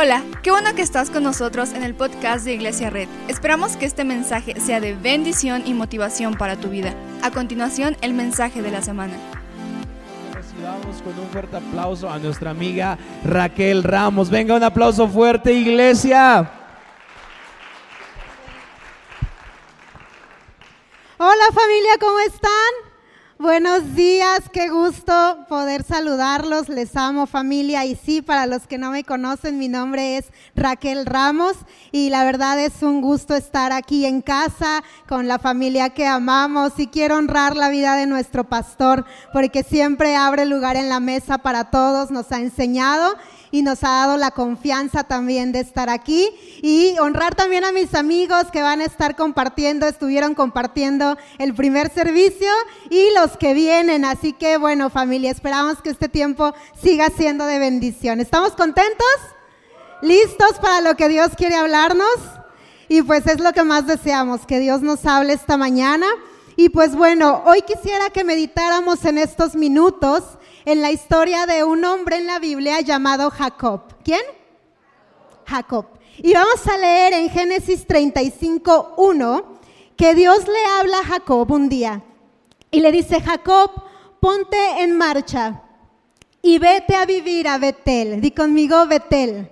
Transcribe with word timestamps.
Hola, 0.00 0.22
qué 0.44 0.52
bueno 0.52 0.76
que 0.76 0.82
estás 0.82 1.10
con 1.10 1.24
nosotros 1.24 1.72
en 1.72 1.82
el 1.82 1.92
podcast 1.92 2.44
de 2.44 2.54
Iglesia 2.54 2.88
Red. 2.88 3.08
Esperamos 3.26 3.76
que 3.76 3.84
este 3.84 4.04
mensaje 4.04 4.54
sea 4.60 4.78
de 4.78 4.94
bendición 4.94 5.64
y 5.66 5.74
motivación 5.74 6.34
para 6.34 6.54
tu 6.54 6.68
vida. 6.68 6.94
A 7.20 7.32
continuación, 7.32 7.96
el 8.00 8.14
mensaje 8.14 8.62
de 8.62 8.70
la 8.70 8.80
semana. 8.80 9.14
Recibamos 10.32 11.02
con 11.02 11.18
un 11.18 11.28
fuerte 11.30 11.56
aplauso 11.56 12.08
a 12.08 12.16
nuestra 12.20 12.50
amiga 12.50 12.96
Raquel 13.24 13.82
Ramos. 13.82 14.30
Venga, 14.30 14.54
un 14.54 14.62
aplauso 14.62 15.08
fuerte, 15.08 15.52
iglesia. 15.52 16.48
Hola 21.18 21.44
familia, 21.52 21.96
¿cómo 21.98 22.20
están? 22.20 22.87
Buenos 23.40 23.94
días, 23.94 24.40
qué 24.52 24.68
gusto 24.68 25.46
poder 25.48 25.84
saludarlos. 25.84 26.68
Les 26.68 26.96
amo 26.96 27.28
familia. 27.28 27.84
Y 27.84 27.94
sí, 27.94 28.20
para 28.20 28.46
los 28.46 28.66
que 28.66 28.78
no 28.78 28.90
me 28.90 29.04
conocen, 29.04 29.58
mi 29.58 29.68
nombre 29.68 30.16
es 30.16 30.24
Raquel 30.56 31.06
Ramos. 31.06 31.54
Y 31.92 32.10
la 32.10 32.24
verdad 32.24 32.58
es 32.58 32.82
un 32.82 33.00
gusto 33.00 33.36
estar 33.36 33.70
aquí 33.70 34.06
en 34.06 34.22
casa 34.22 34.82
con 35.08 35.28
la 35.28 35.38
familia 35.38 35.90
que 35.90 36.04
amamos. 36.04 36.72
Y 36.78 36.88
quiero 36.88 37.16
honrar 37.16 37.54
la 37.54 37.68
vida 37.68 37.94
de 37.94 38.06
nuestro 38.06 38.42
pastor 38.42 39.04
porque 39.32 39.62
siempre 39.62 40.16
abre 40.16 40.44
lugar 40.44 40.74
en 40.74 40.88
la 40.88 40.98
mesa 40.98 41.38
para 41.38 41.70
todos, 41.70 42.10
nos 42.10 42.32
ha 42.32 42.40
enseñado 42.40 43.14
y 43.50 43.62
nos 43.62 43.82
ha 43.84 43.88
dado 43.88 44.16
la 44.16 44.30
confianza 44.30 45.04
también 45.04 45.52
de 45.52 45.60
estar 45.60 45.88
aquí 45.90 46.28
y 46.62 46.98
honrar 46.98 47.34
también 47.34 47.64
a 47.64 47.72
mis 47.72 47.94
amigos 47.94 48.44
que 48.52 48.62
van 48.62 48.80
a 48.80 48.84
estar 48.84 49.16
compartiendo, 49.16 49.86
estuvieron 49.86 50.34
compartiendo 50.34 51.16
el 51.38 51.54
primer 51.54 51.92
servicio 51.92 52.50
y 52.90 53.08
los 53.14 53.36
que 53.36 53.54
vienen. 53.54 54.04
Así 54.04 54.32
que 54.32 54.56
bueno 54.56 54.90
familia, 54.90 55.30
esperamos 55.30 55.80
que 55.82 55.90
este 55.90 56.08
tiempo 56.08 56.54
siga 56.82 57.08
siendo 57.10 57.46
de 57.46 57.58
bendición. 57.58 58.20
¿Estamos 58.20 58.52
contentos? 58.52 59.06
¿Listos 60.02 60.58
para 60.60 60.80
lo 60.80 60.96
que 60.96 61.08
Dios 61.08 61.30
quiere 61.36 61.56
hablarnos? 61.56 62.06
Y 62.88 63.02
pues 63.02 63.26
es 63.26 63.40
lo 63.40 63.52
que 63.52 63.64
más 63.64 63.86
deseamos, 63.86 64.46
que 64.46 64.60
Dios 64.60 64.80
nos 64.80 65.04
hable 65.04 65.34
esta 65.34 65.56
mañana. 65.56 66.06
Y 66.56 66.70
pues 66.70 66.96
bueno, 66.96 67.42
hoy 67.46 67.62
quisiera 67.62 68.10
que 68.10 68.24
meditáramos 68.24 69.04
en 69.04 69.18
estos 69.18 69.54
minutos 69.54 70.22
en 70.68 70.82
la 70.82 70.90
historia 70.90 71.46
de 71.46 71.64
un 71.64 71.82
hombre 71.82 72.18
en 72.18 72.26
la 72.26 72.38
Biblia 72.38 72.82
llamado 72.82 73.30
Jacob. 73.30 73.80
¿Quién? 74.04 74.20
Jacob. 75.46 75.86
Y 76.18 76.34
vamos 76.34 76.66
a 76.66 76.76
leer 76.76 77.14
en 77.14 77.30
Génesis 77.30 77.86
35, 77.86 78.96
1, 78.98 79.60
que 79.96 80.14
Dios 80.14 80.46
le 80.46 80.64
habla 80.78 80.98
a 80.98 81.04
Jacob 81.04 81.50
un 81.50 81.70
día 81.70 82.02
y 82.70 82.80
le 82.80 82.92
dice, 82.92 83.18
Jacob, 83.22 83.70
ponte 84.20 84.82
en 84.82 84.94
marcha 84.94 85.62
y 86.42 86.58
vete 86.58 86.96
a 86.96 87.06
vivir 87.06 87.48
a 87.48 87.56
Betel. 87.56 88.20
Di 88.20 88.30
conmigo, 88.32 88.86
Betel. 88.86 89.50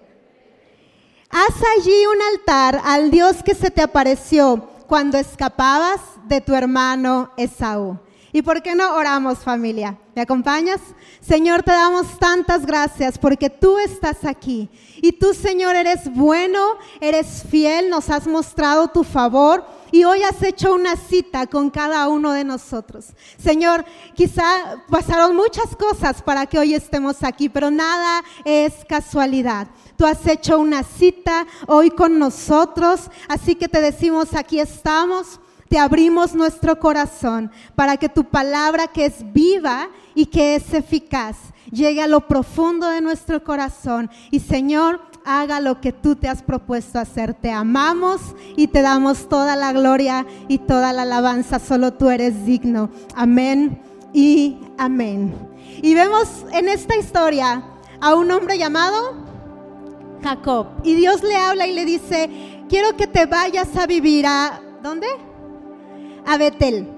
Haz 1.31 1.55
allí 1.79 2.07
un 2.15 2.23
altar 2.35 2.83
al 2.85 3.11
Dios 3.11 3.43
que 3.43 3.55
se 3.55 3.71
te 3.71 3.81
apareció 3.81 4.69
cuando 4.87 5.17
escapabas 5.17 6.01
de 6.25 6.43
tu 6.43 6.55
hermano 6.55 7.33
Esaú. 7.39 7.99
¿Y 8.33 8.43
por 8.43 8.63
qué 8.63 8.75
no 8.75 8.95
oramos 8.97 9.39
familia? 9.39 9.99
¿Me 10.17 10.23
acompañas? 10.23 10.81
Señor, 11.21 11.63
te 11.63 11.73
damos 11.73 12.19
tantas 12.19 12.65
gracias 12.65 13.19
porque 13.19 13.51
tú 13.51 13.79
estás 13.79 14.25
aquí. 14.25 14.71
Y 15.03 15.13
tú, 15.13 15.35
Señor, 15.35 15.77
eres 15.77 16.11
bueno, 16.11 16.79
eres 17.03 17.45
fiel, 17.51 17.91
nos 17.91 18.09
has 18.09 18.27
mostrado 18.27 18.89
tu 18.89 19.05
favor 19.05 19.63
y 19.93 20.05
hoy 20.05 20.23
has 20.23 20.43
hecho 20.43 20.73
una 20.73 20.97
cita 20.97 21.47
con 21.47 21.69
cada 21.69 22.09
uno 22.09 22.33
de 22.33 22.45
nosotros. 22.45 23.09
Señor, 23.37 23.85
quizá 24.15 24.83
pasaron 24.89 25.37
muchas 25.37 25.77
cosas 25.77 26.23
para 26.23 26.47
que 26.47 26.59
hoy 26.59 26.73
estemos 26.73 27.23
aquí, 27.23 27.51
pero 27.51 27.71
nada 27.71 28.25
es 28.47 28.73
casualidad. 28.89 29.69
Tú 29.99 30.07
has 30.07 30.27
hecho 30.27 30.59
una 30.59 30.83
cita 30.83 31.47
hoy 31.67 31.91
con 31.91 32.19
nosotros, 32.19 33.11
así 33.29 33.55
que 33.55 33.69
te 33.69 33.83
decimos, 33.83 34.33
aquí 34.33 34.61
estamos 34.61 35.41
te 35.69 35.79
abrimos 35.79 36.35
nuestro 36.35 36.79
corazón 36.79 37.51
para 37.75 37.97
que 37.97 38.09
tu 38.09 38.25
palabra 38.25 38.89
que 38.89 39.07
es 39.07 39.33
viva 39.33 39.89
y 40.15 40.27
que 40.27 40.57
es 40.57 40.73
eficaz 40.73 41.37
llegue 41.71 42.03
a 42.03 42.07
lo 42.07 42.27
profundo 42.27 42.89
de 42.89 43.01
nuestro 43.01 43.43
corazón. 43.43 44.11
Y 44.31 44.41
Señor, 44.41 45.01
haga 45.25 45.61
lo 45.61 45.81
que 45.81 45.93
tú 45.93 46.17
te 46.17 46.29
has 46.29 46.43
propuesto 46.43 46.99
hacer. 46.99 47.35
Te 47.35 47.51
amamos 47.51 48.21
y 48.57 48.69
te 48.69 48.83
damos 48.83 49.29
toda 49.29 49.57
la 49.57 49.73
gloria 49.73 50.27
y 50.49 50.59
toda 50.59 50.93
la 50.93 51.03
alabanza. 51.03 51.59
Solo 51.59 51.95
tú 51.95 52.11
eres 52.11 52.47
digno. 52.47 52.91
Amén 53.15 53.81
y 54.13 54.57
amén. 54.79 55.35
Y 55.83 55.95
vemos 55.95 56.45
en 56.53 56.69
esta 56.69 56.97
historia 56.97 57.63
a 58.01 58.15
un 58.15 58.31
hombre 58.31 58.59
llamado 58.59 59.15
Jacob. 60.23 60.69
Y 60.85 60.95
Dios 60.95 61.23
le 61.23 61.37
habla 61.37 61.67
y 61.67 61.75
le 61.75 61.85
dice, 61.85 62.31
quiero 62.69 62.97
que 62.97 63.07
te 63.07 63.27
vayas 63.27 63.77
a 63.77 63.87
vivir 63.87 64.27
a... 64.27 64.61
¿Dónde? 64.83 65.07
A 66.27 66.37
Betel. 66.37 66.89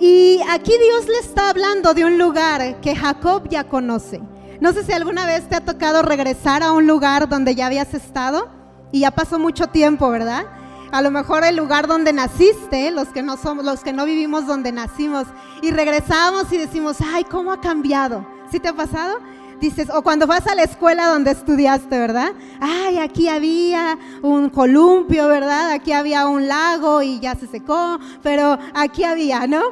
Y 0.00 0.40
aquí 0.48 0.72
Dios 0.72 1.06
le 1.06 1.18
está 1.18 1.50
hablando 1.50 1.94
de 1.94 2.04
un 2.04 2.18
lugar 2.18 2.80
que 2.80 2.94
Jacob 2.94 3.48
ya 3.48 3.64
conoce. 3.64 4.20
No 4.60 4.72
sé 4.72 4.84
si 4.84 4.92
alguna 4.92 5.26
vez 5.26 5.48
te 5.48 5.56
ha 5.56 5.64
tocado 5.64 6.02
regresar 6.02 6.62
a 6.62 6.72
un 6.72 6.86
lugar 6.86 7.28
donde 7.28 7.54
ya 7.54 7.66
habías 7.66 7.94
estado 7.94 8.48
y 8.92 9.00
ya 9.00 9.10
pasó 9.10 9.38
mucho 9.38 9.68
tiempo, 9.68 10.08
¿verdad? 10.10 10.46
A 10.90 11.02
lo 11.02 11.10
mejor 11.10 11.44
el 11.44 11.56
lugar 11.56 11.86
donde 11.86 12.12
naciste, 12.12 12.90
los 12.90 13.08
que 13.08 13.22
no 13.22 13.36
somos, 13.36 13.64
los 13.64 13.80
que 13.80 13.92
no 13.92 14.04
vivimos 14.04 14.46
donde 14.46 14.72
nacimos, 14.72 15.26
y 15.62 15.70
regresamos 15.70 16.52
y 16.52 16.58
decimos, 16.58 16.96
ay, 17.04 17.24
¿cómo 17.24 17.52
ha 17.52 17.60
cambiado? 17.60 18.26
¿Sí 18.50 18.58
te 18.58 18.68
ha 18.68 18.72
pasado? 18.72 19.18
Dices, 19.60 19.88
o 19.92 20.02
cuando 20.02 20.26
vas 20.26 20.46
a 20.46 20.54
la 20.54 20.62
escuela 20.62 21.06
donde 21.06 21.32
estudiaste, 21.32 21.98
¿verdad? 21.98 22.32
Ay, 22.60 22.98
aquí 22.98 23.28
había 23.28 23.98
un 24.22 24.50
columpio, 24.50 25.28
¿verdad? 25.28 25.70
Aquí 25.70 25.92
había 25.92 26.26
un 26.26 26.48
lago 26.48 27.02
y 27.02 27.20
ya 27.20 27.34
se 27.34 27.46
secó, 27.46 27.98
pero 28.22 28.58
aquí 28.74 29.04
había, 29.04 29.46
¿no? 29.46 29.62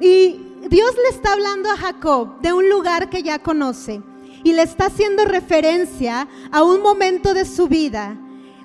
Y 0.00 0.46
Dios 0.68 0.90
le 1.02 1.16
está 1.16 1.32
hablando 1.32 1.70
a 1.70 1.76
Jacob 1.76 2.40
de 2.40 2.52
un 2.52 2.68
lugar 2.68 3.08
que 3.08 3.22
ya 3.22 3.38
conoce 3.38 4.02
y 4.42 4.52
le 4.52 4.62
está 4.62 4.86
haciendo 4.86 5.24
referencia 5.24 6.28
a 6.50 6.62
un 6.62 6.82
momento 6.82 7.34
de 7.34 7.44
su 7.44 7.68
vida 7.68 8.16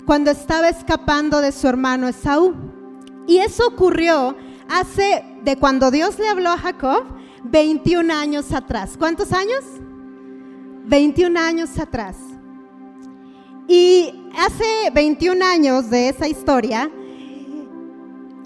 cuando 0.05 0.31
estaba 0.31 0.69
escapando 0.69 1.41
de 1.41 1.51
su 1.51 1.67
hermano 1.67 2.07
Esaú. 2.07 2.53
Y 3.27 3.37
eso 3.37 3.67
ocurrió 3.67 4.35
hace, 4.69 5.23
de 5.43 5.57
cuando 5.57 5.91
Dios 5.91 6.17
le 6.19 6.27
habló 6.27 6.49
a 6.49 6.57
Jacob, 6.57 7.03
21 7.43 8.13
años 8.13 8.51
atrás. 8.51 8.95
¿Cuántos 8.97 9.31
años? 9.31 9.63
21 10.85 11.39
años 11.39 11.77
atrás. 11.79 12.15
Y 13.67 14.13
hace 14.37 14.91
21 14.93 15.45
años 15.45 15.89
de 15.89 16.09
esa 16.09 16.27
historia, 16.27 16.89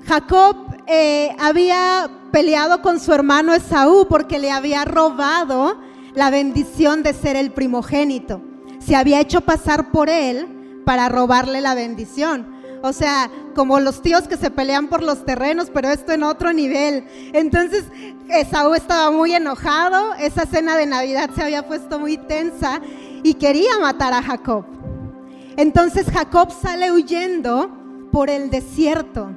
Jacob 0.06 0.56
eh, 0.88 1.36
había 1.40 2.10
peleado 2.32 2.82
con 2.82 3.00
su 3.00 3.12
hermano 3.14 3.54
Esaú 3.54 4.08
porque 4.08 4.40
le 4.40 4.52
había 4.52 4.86
robado 4.86 5.80
la 6.14 6.30
bendición 6.30 7.02
de 7.02 7.14
ser 7.14 7.36
el 7.36 7.52
primogénito. 7.52 8.42
Se 8.80 8.96
había 8.96 9.20
hecho 9.20 9.42
pasar 9.42 9.92
por 9.92 10.10
él 10.10 10.82
para 10.86 11.10
robarle 11.10 11.62
la 11.62 11.74
bendición. 11.74 12.55
O 12.82 12.94
sea, 12.94 13.30
como 13.56 13.80
los 13.80 14.02
tíos 14.02 14.28
que 14.28 14.38
se 14.38 14.52
pelean 14.52 14.88
por 14.88 15.02
los 15.02 15.26
terrenos, 15.26 15.70
pero 15.74 15.90
esto 15.90 16.12
en 16.12 16.24
otro 16.24 16.54
nivel. 16.54 17.06
Entonces, 17.34 17.86
Esaú 18.30 18.74
estaba 18.74 19.12
muy 19.12 19.34
enojado, 19.34 20.14
esa 20.16 20.46
cena 20.46 20.78
de 20.78 20.86
Navidad 20.86 21.30
se 21.36 21.44
había 21.44 21.68
puesto 21.68 22.00
muy 22.00 22.18
tensa 22.18 22.82
y 23.24 23.36
quería 23.36 23.80
matar 23.80 24.14
a 24.14 24.22
Jacob. 24.22 24.66
Entonces 25.58 26.08
Jacob 26.12 26.52
sale 26.52 26.92
huyendo 26.92 27.70
por 28.12 28.30
el 28.30 28.50
desierto. 28.50 29.30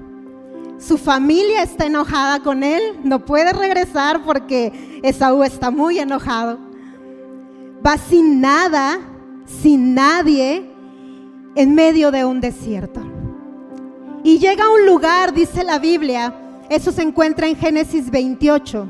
Su 0.78 0.97
familia 0.97 1.62
está 1.62 1.87
enojada 1.87 2.41
con 2.41 2.62
él, 2.62 3.00
no 3.03 3.25
puede 3.25 3.53
regresar 3.53 4.22
porque 4.25 5.00
Esaú 5.03 5.43
está 5.43 5.71
muy 5.71 5.98
enojado. 5.98 6.59
Va 7.84 7.97
sin 7.97 8.41
nada, 8.41 8.98
sin 9.62 9.94
nadie, 9.94 10.71
en 11.54 11.74
medio 11.74 12.10
de 12.10 12.24
un 12.24 12.41
desierto. 12.41 13.08
Y 14.24 14.38
llega 14.38 14.65
a 14.65 14.70
un 14.70 14.86
lugar, 14.86 15.32
dice 15.32 15.62
la 15.65 15.78
Biblia, 15.78 16.34
eso 16.68 16.92
se 16.92 17.03
encuentra 17.03 17.47
en 17.47 17.56
Génesis 17.56 18.10
28. 18.10 18.86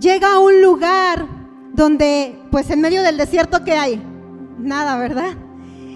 Llega 0.00 0.34
a 0.34 0.38
un 0.40 0.60
lugar 0.60 1.26
donde, 1.72 2.38
pues 2.50 2.68
en 2.70 2.80
medio 2.80 3.02
del 3.02 3.16
desierto, 3.16 3.64
¿qué 3.64 3.72
hay? 3.72 4.02
Nada, 4.58 4.98
¿verdad? 4.98 5.34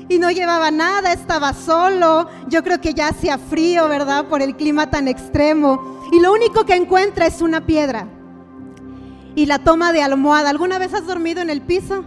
Y 0.09 0.19
no 0.19 0.31
llevaba 0.31 0.71
nada, 0.71 1.13
estaba 1.13 1.53
solo. 1.53 2.29
Yo 2.49 2.63
creo 2.63 2.81
que 2.81 2.95
ya 2.95 3.09
hacía 3.09 3.39
frío, 3.39 3.89
¿verdad? 3.89 4.27
Por 4.27 4.41
el 4.41 4.55
clima 4.57 4.89
tan 4.89 5.09
extremo. 5.09 6.01
Y 6.13 6.21
lo 6.21 6.33
único 6.33 6.65
que 6.65 6.77
encuentra 6.77 7.27
es 7.27 7.43
una 7.43 7.67
piedra. 7.67 8.07
Y 9.35 9.47
la 9.47 9.59
toma 9.59 9.93
de 9.93 10.03
almohada. 10.03 10.51
¿Alguna 10.51 10.79
vez 10.79 10.95
has 10.95 11.07
dormido 11.07 11.43
en 11.43 11.51
el 11.51 11.61
piso? 11.61 12.05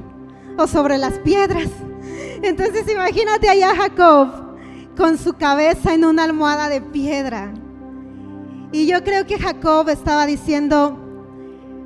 O 0.57 0.65
sobre 0.65 0.97
las 0.97 1.19
piedras. 1.19 1.67
Entonces 2.41 2.89
imagínate 2.89 3.49
allá 3.49 3.75
Jacob 3.75 4.48
con 4.99 5.17
su 5.17 5.31
cabeza 5.33 5.93
en 5.93 6.03
una 6.03 6.25
almohada 6.25 6.67
de 6.67 6.81
piedra. 6.81 7.53
Y 8.73 8.85
yo 8.85 9.01
creo 9.01 9.25
que 9.25 9.39
Jacob 9.39 9.87
estaba 9.87 10.25
diciendo, 10.25 10.99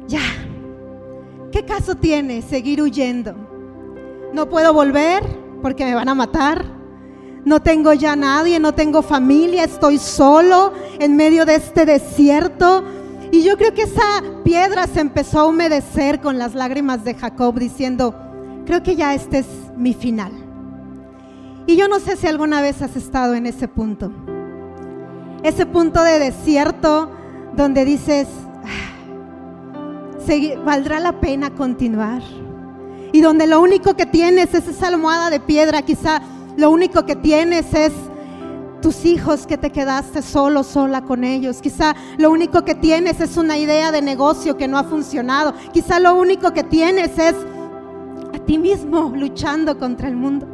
ya, 0.07 0.23
¿qué 1.51 1.63
caso 1.63 1.93
tiene 1.93 2.41
seguir 2.41 2.81
huyendo? 2.81 3.35
No 4.33 4.49
puedo 4.49 4.73
volver, 4.73 5.23
porque 5.61 5.85
me 5.85 5.93
van 5.93 6.09
a 6.09 6.15
matar. 6.15 6.65
No 7.45 7.61
tengo 7.61 7.93
ya 7.93 8.15
nadie, 8.15 8.59
no 8.59 8.73
tengo 8.73 9.03
familia, 9.03 9.63
estoy 9.63 9.99
solo 9.99 10.73
en 10.97 11.15
medio 11.15 11.45
de 11.45 11.53
este 11.53 11.85
desierto. 11.85 12.83
Y 13.31 13.43
yo 13.43 13.57
creo 13.57 13.75
que 13.75 13.83
esa 13.83 14.23
piedra 14.43 14.87
se 14.87 15.01
empezó 15.01 15.41
a 15.41 15.45
humedecer 15.45 16.19
con 16.19 16.39
las 16.39 16.55
lágrimas 16.55 17.03
de 17.03 17.13
Jacob 17.13 17.59
diciendo, 17.59 18.15
creo 18.65 18.81
que 18.81 18.95
ya 18.95 19.13
este 19.13 19.39
es 19.39 19.47
mi 19.77 19.93
final. 19.93 20.42
Y 21.65 21.77
yo 21.77 21.87
no 21.87 21.99
sé 21.99 22.17
si 22.17 22.27
alguna 22.27 22.61
vez 22.61 22.81
has 22.81 22.95
estado 22.95 23.35
en 23.35 23.45
ese 23.45 23.67
punto. 23.67 24.11
Ese 25.43 25.65
punto 25.65 26.03
de 26.03 26.19
desierto 26.19 27.09
donde 27.55 27.85
dices, 27.85 28.27
ah, 28.65 28.93
¿valdrá 30.65 30.99
la 30.99 31.19
pena 31.19 31.51
continuar? 31.51 32.21
Y 33.11 33.21
donde 33.21 33.47
lo 33.47 33.61
único 33.61 33.95
que 33.95 34.05
tienes 34.05 34.53
es 34.53 34.67
esa 34.67 34.87
almohada 34.87 35.29
de 35.29 35.39
piedra, 35.39 35.83
quizá 35.83 36.21
lo 36.57 36.69
único 36.71 37.05
que 37.05 37.15
tienes 37.15 37.73
es 37.73 37.93
tus 38.81 39.05
hijos 39.05 39.47
que 39.47 39.57
te 39.57 39.69
quedaste 39.69 40.21
solo, 40.21 40.63
sola 40.63 41.03
con 41.03 41.23
ellos. 41.23 41.61
Quizá 41.61 41.95
lo 42.17 42.29
único 42.29 42.65
que 42.65 42.75
tienes 42.75 43.21
es 43.21 43.37
una 43.37 43.57
idea 43.57 43.91
de 43.91 44.01
negocio 44.01 44.57
que 44.57 44.67
no 44.67 44.77
ha 44.77 44.83
funcionado. 44.83 45.53
Quizá 45.71 45.99
lo 45.99 46.15
único 46.15 46.51
que 46.51 46.63
tienes 46.63 47.17
es 47.17 47.35
a 48.33 48.39
ti 48.39 48.57
mismo 48.57 49.13
luchando 49.15 49.79
contra 49.79 50.09
el 50.09 50.17
mundo. 50.17 50.52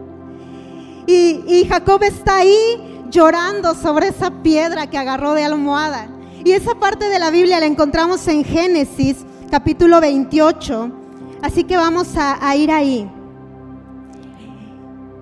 Y, 1.11 1.65
Jacob 1.67 2.03
está 2.03 2.37
ahí 2.37 3.03
llorando 3.09 3.73
sobre 3.73 4.09
esa 4.09 4.29
piedra 4.43 4.85
que 4.85 4.97
agarró 4.99 5.33
de 5.33 5.43
almohada. 5.43 6.07
Y 6.45 6.51
esa 6.51 6.75
parte 6.75 7.09
de 7.09 7.17
la 7.17 7.31
Biblia 7.31 7.59
la 7.59 7.65
encontramos 7.65 8.27
en 8.27 8.43
Génesis 8.43 9.25
capítulo 9.49 10.01
28. 10.01 10.91
Así 11.41 11.63
que 11.63 11.77
vamos 11.77 12.15
a, 12.15 12.47
a 12.47 12.55
ir 12.55 12.69
ahí. 12.69 13.09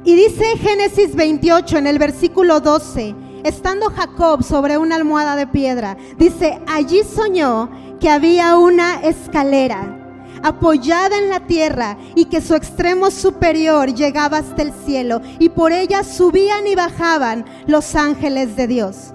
Y 0.03 0.15
dice 0.15 0.57
Génesis 0.57 1.15
28 1.15 1.77
en 1.77 1.87
el 1.87 1.99
versículo 1.99 2.59
12, 2.59 3.15
estando 3.45 3.89
Jacob 3.89 4.43
sobre 4.43 4.77
una 4.77 4.97
almohada 4.97 5.37
de 5.37 5.47
piedra, 5.47 5.95
dice, 6.17 6.59
allí 6.67 7.01
soñó 7.03 7.69
que 8.01 8.09
había 8.09 8.57
una 8.57 8.95
escalera 8.95 9.96
apoyada 10.43 11.17
en 11.17 11.29
la 11.29 11.41
tierra 11.41 11.97
y 12.15 12.25
que 12.25 12.41
su 12.41 12.55
extremo 12.55 13.11
superior 13.11 13.93
llegaba 13.93 14.37
hasta 14.37 14.61
el 14.61 14.73
cielo 14.85 15.21
y 15.39 15.49
por 15.49 15.71
ella 15.71 16.03
subían 16.03 16.67
y 16.67 16.75
bajaban 16.75 17.45
los 17.67 17.95
ángeles 17.95 18.55
de 18.55 18.67
Dios. 18.67 19.13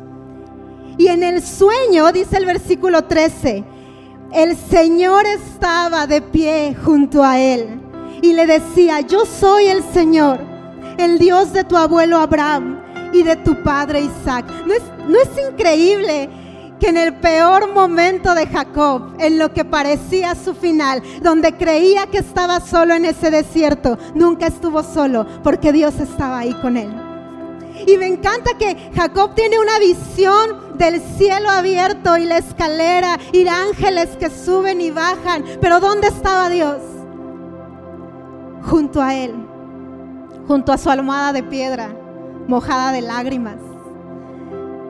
Y 0.99 1.09
en 1.09 1.23
el 1.23 1.43
sueño, 1.43 2.13
dice 2.13 2.37
el 2.37 2.47
versículo 2.47 3.05
13, 3.05 3.65
el 4.33 4.57
Señor 4.57 5.27
estaba 5.27 6.07
de 6.07 6.23
pie 6.23 6.77
junto 6.85 7.23
a 7.23 7.39
él 7.39 7.81
y 8.23 8.33
le 8.33 8.47
decía, 8.47 9.01
yo 9.01 9.25
soy 9.25 9.67
el 9.67 9.83
Señor, 9.93 10.41
el 10.99 11.19
Dios 11.19 11.53
de 11.53 11.65
tu 11.65 11.77
abuelo 11.77 12.19
Abraham 12.19 12.81
y 13.13 13.23
de 13.23 13.37
tu 13.37 13.63
padre 13.63 14.03
Isaac. 14.03 14.47
¿No 14.67 14.75
es, 14.75 14.83
no 15.09 15.19
es 15.19 15.29
increíble? 15.51 16.29
Que 16.83 16.89
en 16.89 16.97
el 16.97 17.15
peor 17.15 17.73
momento 17.73 18.35
de 18.35 18.49
Jacob, 18.49 19.15
en 19.21 19.39
lo 19.39 19.53
que 19.53 19.65
parecía 19.65 20.35
su 20.35 20.53
final, 20.53 21.01
donde 21.23 21.57
creía 21.57 22.09
que 22.09 22.19
estaba 22.19 22.59
solo 22.59 22.95
en 22.95 23.05
ese 23.05 23.31
desierto, 23.31 23.97
nunca 24.17 24.49
estuvo 24.49 24.83
solo 24.83 25.25
porque 25.45 25.71
Dios 25.71 26.01
estaba 26.01 26.41
ahí 26.41 26.53
con 26.55 26.77
él. 26.77 26.93
Y 27.87 27.97
me 27.99 28.09
encanta 28.09 28.59
que 28.59 28.91
Jacob 28.97 29.33
tiene 29.37 29.61
una 29.61 29.79
visión 29.79 30.77
del 30.77 31.01
cielo 31.01 31.51
abierto 31.51 32.17
y 32.17 32.25
la 32.25 32.39
escalera 32.39 33.17
y 33.31 33.47
ángeles 33.47 34.09
que 34.19 34.29
suben 34.29 34.81
y 34.81 34.91
bajan. 34.91 35.45
Pero 35.61 35.79
¿dónde 35.79 36.09
estaba 36.09 36.49
Dios? 36.49 36.79
Junto 38.65 39.01
a 39.01 39.15
él, 39.15 39.33
junto 40.49 40.73
a 40.73 40.79
su 40.79 40.91
almohada 40.91 41.33
de 41.33 41.45
piedra, 41.45 41.95
mojada 42.49 42.91
de 42.91 43.03
lágrimas. 43.03 43.72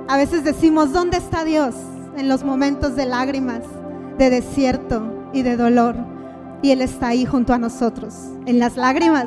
A 0.09 0.17
veces 0.17 0.45
decimos, 0.45 0.93
¿dónde 0.93 1.17
está 1.17 1.45
Dios? 1.45 1.75
En 2.17 2.29
los 2.29 2.45
momentos 2.45 2.97
de 2.97 3.07
lágrimas, 3.07 3.63
de 4.19 4.31
desierto 4.31 5.31
y 5.33 5.43
de 5.43 5.57
dolor. 5.57 5.95
Y 6.61 6.71
Él 6.71 6.83
está 6.83 7.09
ahí 7.09 7.25
junto 7.25 7.53
a 7.53 7.59
nosotros, 7.59 8.15
en 8.47 8.59
las 8.59 8.77
lágrimas, 8.77 9.27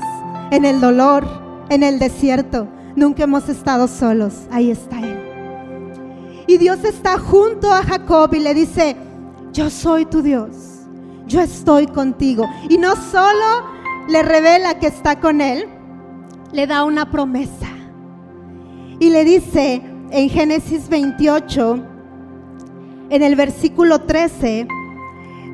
en 0.51 0.65
el 0.65 0.79
dolor, 0.79 1.25
en 1.69 1.83
el 1.83 1.99
desierto. 1.99 2.67
Nunca 2.95 3.23
hemos 3.23 3.49
estado 3.49 3.87
solos, 3.87 4.33
ahí 4.51 4.71
está 4.71 4.99
Él. 4.99 5.19
Y 6.47 6.57
Dios 6.57 6.83
está 6.83 7.17
junto 7.17 7.71
a 7.71 7.83
Jacob 7.83 8.33
y 8.33 8.39
le 8.39 8.53
dice, 8.53 8.95
yo 9.51 9.69
soy 9.69 10.05
tu 10.05 10.21
Dios, 10.21 10.49
yo 11.27 11.41
estoy 11.41 11.87
contigo. 11.87 12.45
Y 12.69 12.77
no 12.77 12.95
solo 12.95 13.65
le 14.07 14.21
revela 14.21 14.79
que 14.79 14.87
está 14.87 15.19
con 15.19 15.41
Él, 15.41 15.67
le 16.51 16.67
da 16.67 16.83
una 16.83 17.09
promesa. 17.09 17.67
Y 18.99 19.09
le 19.09 19.25
dice, 19.25 19.81
en 20.11 20.29
Génesis 20.29 20.89
28, 20.89 21.79
en 23.09 23.23
el 23.23 23.35
versículo 23.35 24.01
13, 24.01 24.67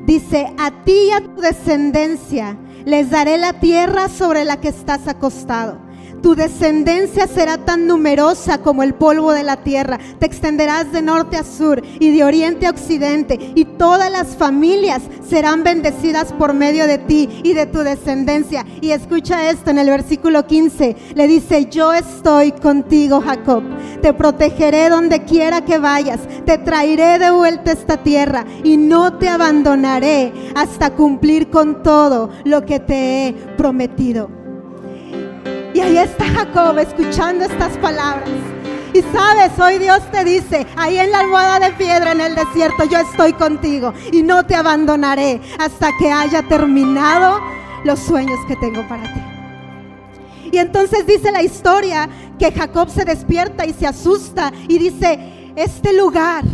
dice, 0.06 0.52
a 0.58 0.70
ti 0.84 0.94
y 1.08 1.10
a 1.10 1.20
tu 1.20 1.40
descendencia 1.40 2.56
les 2.84 3.10
daré 3.10 3.38
la 3.38 3.60
tierra 3.60 4.08
sobre 4.08 4.44
la 4.44 4.60
que 4.60 4.68
estás 4.68 5.06
acostado 5.08 5.78
tu 6.22 6.34
descendencia 6.36 7.26
será 7.26 7.58
tan 7.58 7.86
numerosa 7.86 8.58
como 8.58 8.82
el 8.82 8.94
polvo 8.94 9.32
de 9.32 9.42
la 9.42 9.56
tierra. 9.56 9.98
Te 10.18 10.26
extenderás 10.26 10.92
de 10.92 11.02
norte 11.02 11.36
a 11.36 11.44
sur 11.44 11.82
y 11.98 12.16
de 12.16 12.24
oriente 12.24 12.66
a 12.66 12.70
occidente. 12.70 13.38
Y 13.54 13.64
todas 13.64 14.10
las 14.10 14.36
familias 14.36 15.02
serán 15.28 15.64
bendecidas 15.64 16.32
por 16.32 16.54
medio 16.54 16.86
de 16.86 16.98
ti 16.98 17.28
y 17.42 17.54
de 17.54 17.66
tu 17.66 17.80
descendencia. 17.80 18.64
Y 18.80 18.92
escucha 18.92 19.50
esto 19.50 19.70
en 19.70 19.78
el 19.78 19.90
versículo 19.90 20.46
15. 20.46 20.96
Le 21.14 21.26
dice, 21.26 21.66
yo 21.66 21.92
estoy 21.92 22.52
contigo, 22.52 23.20
Jacob. 23.20 23.64
Te 24.00 24.14
protegeré 24.14 24.88
donde 24.88 25.24
quiera 25.24 25.64
que 25.64 25.78
vayas. 25.78 26.20
Te 26.46 26.58
traeré 26.58 27.18
de 27.18 27.30
vuelta 27.32 27.70
a 27.70 27.74
esta 27.74 27.96
tierra 28.02 28.44
y 28.62 28.76
no 28.76 29.18
te 29.18 29.28
abandonaré 29.28 30.32
hasta 30.54 30.90
cumplir 30.90 31.50
con 31.50 31.82
todo 31.82 32.30
lo 32.44 32.64
que 32.64 32.78
te 32.78 33.26
he 33.26 33.32
prometido. 33.56 34.41
Y 35.74 35.80
ahí 35.80 35.96
está 35.96 36.26
Jacob 36.26 36.78
escuchando 36.78 37.44
estas 37.44 37.76
palabras. 37.78 38.28
Y 38.92 39.00
sabes, 39.00 39.58
hoy 39.58 39.78
Dios 39.78 40.00
te 40.10 40.22
dice, 40.22 40.66
ahí 40.76 40.98
en 40.98 41.10
la 41.10 41.20
almohada 41.20 41.60
de 41.60 41.72
piedra 41.72 42.12
en 42.12 42.20
el 42.20 42.34
desierto, 42.34 42.84
yo 42.84 42.98
estoy 42.98 43.32
contigo 43.32 43.94
y 44.12 44.22
no 44.22 44.44
te 44.44 44.54
abandonaré 44.54 45.40
hasta 45.58 45.88
que 45.98 46.12
haya 46.12 46.42
terminado 46.42 47.40
los 47.84 47.98
sueños 48.00 48.38
que 48.46 48.56
tengo 48.56 48.86
para 48.88 49.04
ti. 49.04 49.20
Y 50.52 50.58
entonces 50.58 51.06
dice 51.06 51.32
la 51.32 51.42
historia 51.42 52.06
que 52.38 52.52
Jacob 52.52 52.90
se 52.90 53.06
despierta 53.06 53.64
y 53.64 53.72
se 53.72 53.86
asusta 53.86 54.52
y 54.68 54.78
dice, 54.78 55.52
este 55.56 55.94
lugar, 55.94 56.44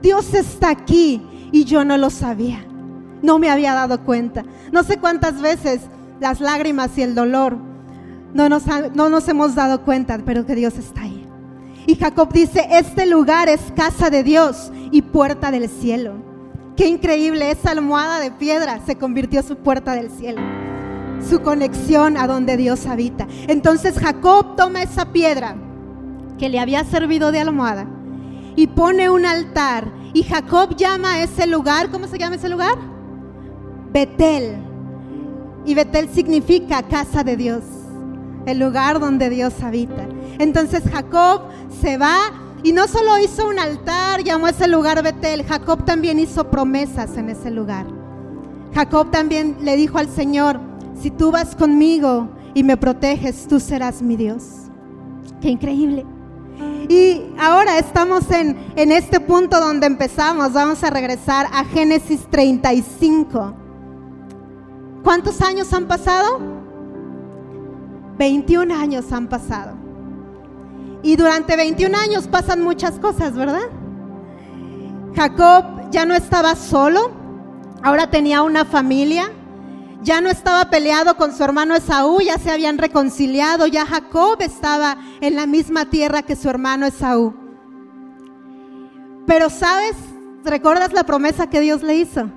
Dios 0.00 0.32
está 0.32 0.70
aquí 0.70 1.22
y 1.52 1.64
yo 1.64 1.84
no 1.84 1.98
lo 1.98 2.08
sabía, 2.08 2.64
no 3.20 3.38
me 3.38 3.50
había 3.50 3.74
dado 3.74 4.02
cuenta. 4.02 4.46
No 4.72 4.82
sé 4.82 4.96
cuántas 4.96 5.42
veces 5.42 5.82
las 6.20 6.40
lágrimas 6.40 6.96
y 6.96 7.02
el 7.02 7.14
dolor 7.14 7.71
no 8.34 8.48
nos, 8.48 8.64
no 8.94 9.08
nos 9.08 9.28
hemos 9.28 9.54
dado 9.54 9.82
cuenta, 9.82 10.18
pero 10.24 10.46
que 10.46 10.54
Dios 10.54 10.78
está 10.78 11.02
ahí. 11.02 11.26
Y 11.86 11.96
Jacob 11.96 12.32
dice, 12.32 12.66
este 12.70 13.06
lugar 13.06 13.48
es 13.48 13.60
casa 13.76 14.08
de 14.08 14.22
Dios 14.22 14.70
y 14.90 15.02
puerta 15.02 15.50
del 15.50 15.68
cielo. 15.68 16.14
Qué 16.76 16.86
increíble, 16.86 17.50
esa 17.50 17.72
almohada 17.72 18.20
de 18.20 18.30
piedra 18.30 18.80
se 18.86 18.96
convirtió 18.96 19.40
en 19.40 19.46
su 19.46 19.56
puerta 19.56 19.94
del 19.94 20.10
cielo. 20.10 20.40
Su 21.28 21.40
conexión 21.42 22.16
a 22.16 22.26
donde 22.26 22.56
Dios 22.56 22.86
habita. 22.86 23.26
Entonces 23.48 23.98
Jacob 23.98 24.56
toma 24.56 24.82
esa 24.82 25.12
piedra 25.12 25.56
que 26.38 26.48
le 26.48 26.58
había 26.58 26.84
servido 26.84 27.30
de 27.32 27.40
almohada 27.40 27.86
y 28.56 28.68
pone 28.68 29.10
un 29.10 29.26
altar. 29.26 29.92
Y 30.14 30.22
Jacob 30.22 30.76
llama 30.76 31.12
a 31.12 31.22
ese 31.22 31.46
lugar, 31.46 31.90
¿cómo 31.90 32.06
se 32.06 32.18
llama 32.18 32.36
ese 32.36 32.48
lugar? 32.48 32.76
Betel. 33.92 34.56
Y 35.64 35.74
Betel 35.74 36.08
significa 36.08 36.82
casa 36.82 37.22
de 37.22 37.36
Dios 37.36 37.62
el 38.46 38.58
lugar 38.58 39.00
donde 39.00 39.30
Dios 39.30 39.54
habita. 39.62 40.06
Entonces 40.38 40.82
Jacob 40.90 41.42
se 41.80 41.96
va 41.98 42.16
y 42.62 42.72
no 42.72 42.86
solo 42.86 43.18
hizo 43.18 43.48
un 43.48 43.58
altar, 43.58 44.22
llamó 44.22 44.46
ese 44.46 44.68
lugar 44.68 45.02
Betel, 45.02 45.44
Jacob 45.44 45.84
también 45.84 46.18
hizo 46.18 46.48
promesas 46.50 47.16
en 47.16 47.28
ese 47.28 47.50
lugar. 47.50 47.86
Jacob 48.72 49.10
también 49.10 49.56
le 49.60 49.76
dijo 49.76 49.98
al 49.98 50.08
Señor, 50.08 50.60
si 51.00 51.10
tú 51.10 51.30
vas 51.30 51.56
conmigo 51.56 52.28
y 52.54 52.62
me 52.62 52.76
proteges, 52.76 53.46
tú 53.48 53.58
serás 53.58 54.00
mi 54.00 54.16
Dios. 54.16 54.44
Qué 55.40 55.48
increíble. 55.48 56.06
Y 56.88 57.22
ahora 57.38 57.78
estamos 57.78 58.30
en, 58.30 58.56
en 58.76 58.92
este 58.92 59.18
punto 59.18 59.60
donde 59.60 59.86
empezamos, 59.86 60.52
vamos 60.52 60.84
a 60.84 60.90
regresar 60.90 61.46
a 61.52 61.64
Génesis 61.64 62.26
35. 62.30 63.54
¿Cuántos 65.02 65.40
años 65.40 65.72
han 65.72 65.88
pasado? 65.88 66.61
21 68.18 68.74
años 68.74 69.12
han 69.12 69.28
pasado. 69.28 69.74
Y 71.02 71.16
durante 71.16 71.56
21 71.56 71.96
años 71.96 72.28
pasan 72.28 72.62
muchas 72.62 72.98
cosas, 72.98 73.34
¿verdad? 73.34 73.68
Jacob 75.14 75.90
ya 75.90 76.06
no 76.06 76.14
estaba 76.14 76.54
solo, 76.54 77.10
ahora 77.82 78.08
tenía 78.10 78.42
una 78.42 78.64
familia, 78.64 79.30
ya 80.02 80.20
no 80.20 80.30
estaba 80.30 80.70
peleado 80.70 81.16
con 81.16 81.32
su 81.32 81.44
hermano 81.44 81.74
Esaú, 81.74 82.20
ya 82.20 82.38
se 82.38 82.50
habían 82.50 82.78
reconciliado, 82.78 83.66
ya 83.66 83.86
Jacob 83.86 84.36
estaba 84.40 84.96
en 85.20 85.36
la 85.36 85.46
misma 85.46 85.86
tierra 85.86 86.22
que 86.22 86.36
su 86.36 86.48
hermano 86.48 86.86
Esaú. 86.86 87.34
Pero 89.26 89.50
sabes, 89.50 89.94
¿recuerdas 90.44 90.92
la 90.92 91.04
promesa 91.04 91.48
que 91.48 91.60
Dios 91.60 91.82
le 91.82 91.96
hizo? 91.96 92.28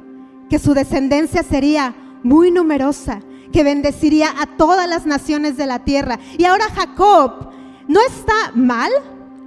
Que 0.50 0.60
su 0.60 0.74
descendencia 0.74 1.41
sería 1.44 1.96
muy 2.24 2.51
numerosa, 2.51 3.22
que 3.52 3.64
bendeciría 3.64 4.34
a 4.40 4.46
todas 4.58 4.88
las 4.90 5.06
naciones 5.06 5.58
de 5.58 5.66
la 5.66 5.80
tierra. 5.80 6.20
Y 6.38 6.46
ahora 6.46 6.66
Jacob 6.75 7.50
no 7.88 8.00
está 8.02 8.52
mal, 8.56 8.92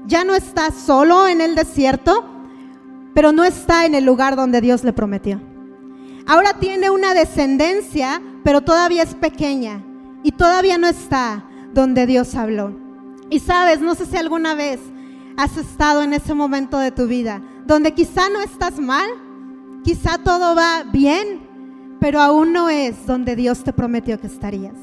ya 0.06 0.24
no 0.24 0.34
está 0.34 0.70
solo 0.70 1.26
en 1.26 1.40
el 1.40 1.54
desierto, 1.54 2.24
pero 3.14 3.32
no 3.32 3.44
está 3.44 3.86
en 3.86 3.94
el 3.94 4.04
lugar 4.04 4.36
donde 4.36 4.60
Dios 4.60 4.84
le 4.84 4.92
prometió. 4.92 5.40
Ahora 6.26 6.54
tiene 6.60 6.90
una 6.90 7.14
descendencia, 7.14 8.22
pero 8.44 8.60
todavía 8.60 9.02
es 9.02 9.14
pequeña 9.14 9.82
y 10.22 10.32
todavía 10.32 10.78
no 10.78 10.86
está 10.86 11.44
donde 11.72 12.06
Dios 12.06 12.34
habló. 12.34 12.72
Y 13.30 13.40
sabes, 13.40 13.80
no 13.80 13.94
sé 13.94 14.06
si 14.06 14.16
alguna 14.16 14.54
vez 14.54 14.80
has 15.36 15.56
estado 15.56 16.02
en 16.02 16.12
ese 16.12 16.34
momento 16.34 16.78
de 16.78 16.90
tu 16.90 17.06
vida, 17.06 17.42
donde 17.66 17.94
quizá 17.94 18.28
no 18.28 18.40
estás 18.40 18.78
mal, 18.78 19.08
quizá 19.84 20.18
todo 20.18 20.54
va 20.54 20.84
bien, 20.92 21.47
pero 22.00 22.20
aún 22.20 22.52
no 22.52 22.68
es 22.68 23.06
donde 23.06 23.36
Dios 23.36 23.64
te 23.64 23.72
prometió 23.72 24.20
que 24.20 24.26
estarías. 24.26 24.74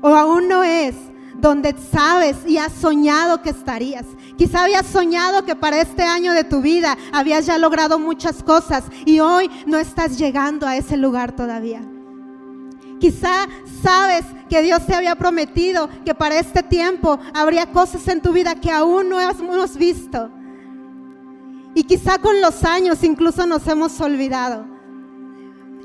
O 0.00 0.14
aún 0.14 0.48
no 0.48 0.62
es 0.62 0.94
donde 1.40 1.74
sabes 1.92 2.36
y 2.46 2.58
has 2.58 2.72
soñado 2.72 3.42
que 3.42 3.50
estarías. 3.50 4.04
Quizá 4.36 4.64
habías 4.64 4.86
soñado 4.86 5.44
que 5.44 5.56
para 5.56 5.80
este 5.80 6.02
año 6.02 6.32
de 6.32 6.44
tu 6.44 6.60
vida 6.60 6.96
habías 7.12 7.46
ya 7.46 7.58
logrado 7.58 7.98
muchas 7.98 8.42
cosas 8.42 8.84
y 9.04 9.20
hoy 9.20 9.50
no 9.66 9.78
estás 9.78 10.18
llegando 10.18 10.66
a 10.66 10.76
ese 10.76 10.96
lugar 10.96 11.32
todavía. 11.32 11.82
Quizá 12.98 13.46
sabes 13.82 14.24
que 14.48 14.62
Dios 14.62 14.86
te 14.86 14.94
había 14.94 15.16
prometido 15.16 15.88
que 16.04 16.14
para 16.14 16.38
este 16.38 16.62
tiempo 16.62 17.18
habría 17.34 17.70
cosas 17.70 18.06
en 18.08 18.22
tu 18.22 18.32
vida 18.32 18.54
que 18.54 18.70
aún 18.70 19.08
no 19.08 19.20
hemos 19.20 19.76
visto. 19.76 20.30
Y 21.74 21.84
quizá 21.84 22.18
con 22.18 22.40
los 22.40 22.64
años 22.64 23.04
incluso 23.04 23.46
nos 23.46 23.66
hemos 23.68 24.00
olvidado. 24.00 24.75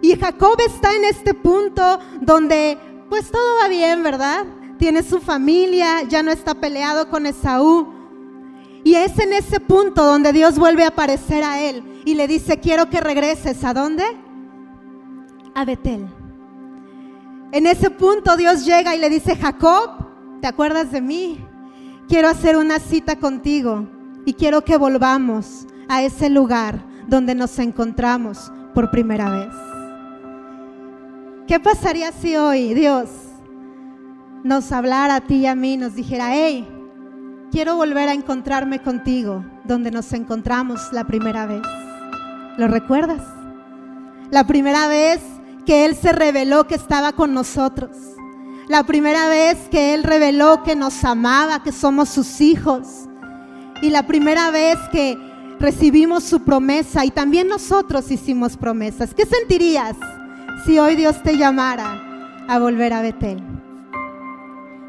Y 0.01 0.17
Jacob 0.17 0.57
está 0.65 0.95
en 0.95 1.05
este 1.05 1.33
punto 1.33 1.99
donde 2.21 2.77
pues 3.09 3.29
todo 3.29 3.57
va 3.61 3.67
bien, 3.67 4.03
¿verdad? 4.03 4.45
tiene 4.81 5.03
su 5.03 5.19
familia, 5.19 6.01
ya 6.09 6.23
no 6.23 6.31
está 6.31 6.55
peleado 6.55 7.07
con 7.07 7.27
Esaú. 7.27 7.93
Y 8.83 8.95
es 8.95 9.19
en 9.19 9.31
ese 9.31 9.59
punto 9.59 10.03
donde 10.03 10.33
Dios 10.33 10.57
vuelve 10.57 10.83
a 10.83 10.87
aparecer 10.87 11.43
a 11.43 11.61
él 11.61 12.01
y 12.03 12.15
le 12.15 12.27
dice, 12.27 12.59
quiero 12.59 12.89
que 12.89 12.99
regreses. 12.99 13.63
¿A 13.63 13.75
dónde? 13.75 14.03
A 15.53 15.65
Betel. 15.65 16.07
En 17.51 17.67
ese 17.67 17.91
punto 17.91 18.35
Dios 18.37 18.65
llega 18.65 18.95
y 18.95 18.99
le 18.99 19.11
dice, 19.11 19.35
Jacob, 19.35 20.41
¿te 20.41 20.47
acuerdas 20.47 20.91
de 20.91 21.01
mí? 21.01 21.45
Quiero 22.07 22.27
hacer 22.27 22.57
una 22.57 22.79
cita 22.79 23.17
contigo 23.17 23.87
y 24.25 24.33
quiero 24.33 24.63
que 24.63 24.77
volvamos 24.77 25.67
a 25.89 26.01
ese 26.01 26.31
lugar 26.31 26.83
donde 27.07 27.35
nos 27.35 27.59
encontramos 27.59 28.51
por 28.73 28.89
primera 28.89 29.29
vez. 29.29 29.70
¿Qué 31.47 31.59
pasaría 31.59 32.11
si 32.11 32.35
hoy 32.35 32.73
Dios 32.73 33.09
nos 34.43 34.71
hablara 34.71 35.15
a 35.15 35.21
ti 35.21 35.35
y 35.35 35.45
a 35.45 35.55
mí, 35.55 35.77
nos 35.77 35.95
dijera, 35.95 36.29
hey, 36.33 36.67
quiero 37.51 37.75
volver 37.75 38.09
a 38.09 38.13
encontrarme 38.13 38.81
contigo 38.81 39.45
donde 39.63 39.91
nos 39.91 40.13
encontramos 40.13 40.91
la 40.91 41.05
primera 41.05 41.45
vez. 41.45 41.61
¿Lo 42.57 42.67
recuerdas? 42.67 43.21
La 44.31 44.47
primera 44.47 44.87
vez 44.87 45.19
que 45.65 45.85
Él 45.85 45.95
se 45.95 46.11
reveló 46.11 46.65
que 46.67 46.75
estaba 46.75 47.11
con 47.11 47.33
nosotros. 47.33 47.91
La 48.67 48.83
primera 48.83 49.27
vez 49.27 49.57
que 49.69 49.93
Él 49.93 50.03
reveló 50.03 50.63
que 50.63 50.75
nos 50.75 51.03
amaba, 51.03 51.61
que 51.63 51.71
somos 51.71 52.09
sus 52.09 52.41
hijos. 52.41 53.07
Y 53.81 53.89
la 53.89 54.07
primera 54.07 54.49
vez 54.51 54.77
que 54.91 55.17
recibimos 55.59 56.23
su 56.23 56.43
promesa 56.43 57.05
y 57.05 57.11
también 57.11 57.47
nosotros 57.47 58.09
hicimos 58.09 58.57
promesas. 58.57 59.13
¿Qué 59.13 59.25
sentirías 59.25 59.95
si 60.65 60.79
hoy 60.79 60.95
Dios 60.95 61.21
te 61.23 61.37
llamara 61.37 62.43
a 62.47 62.59
volver 62.59 62.93
a 62.93 63.01
Betel? 63.01 63.41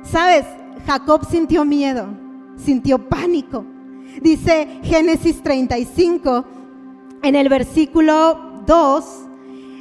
Sabes, 0.02 0.44
Jacob 0.86 1.26
sintió 1.30 1.64
miedo, 1.64 2.08
sintió 2.56 3.08
pánico. 3.08 3.64
Dice 4.20 4.80
Génesis 4.82 5.42
35 5.42 6.44
en 7.22 7.36
el 7.36 7.48
versículo 7.48 8.62
2. 8.66 9.04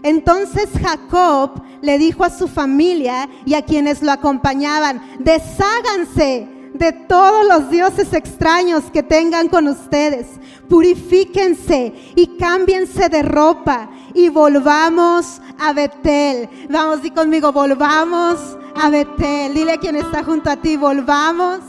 Entonces 0.03 0.69
Jacob 0.81 1.61
le 1.81 1.97
dijo 1.97 2.23
a 2.23 2.29
su 2.29 2.47
familia 2.47 3.29
y 3.45 3.55
a 3.55 3.63
quienes 3.63 4.01
lo 4.01 4.11
acompañaban, 4.11 5.01
desháganse 5.19 6.47
de 6.73 6.93
todos 6.93 7.45
los 7.45 7.69
dioses 7.69 8.13
extraños 8.13 8.85
que 8.91 9.03
tengan 9.03 9.49
con 9.49 9.67
ustedes, 9.67 10.27
purifíquense 10.69 11.93
y 12.15 12.37
cámbiense 12.37 13.09
de 13.09 13.23
ropa 13.23 13.89
y 14.13 14.29
volvamos 14.29 15.41
a 15.59 15.73
Betel. 15.73 16.49
Vamos, 16.69 17.01
di 17.01 17.11
conmigo, 17.11 17.51
volvamos 17.51 18.57
a 18.75 18.89
Betel. 18.89 19.53
Dile 19.53 19.73
a 19.73 19.77
quien 19.77 19.95
está 19.95 20.23
junto 20.23 20.49
a 20.49 20.55
ti, 20.57 20.77
volvamos 20.77 21.59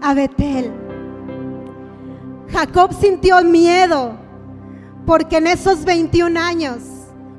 a 0.00 0.14
Betel. 0.14 0.72
Jacob 2.50 2.92
sintió 2.92 3.42
miedo 3.42 4.14
porque 5.06 5.38
en 5.38 5.46
esos 5.46 5.84
21 5.84 6.38
años, 6.38 6.78